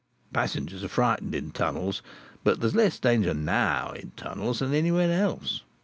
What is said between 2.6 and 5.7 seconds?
less danger, now, in tunnels than anywhere else.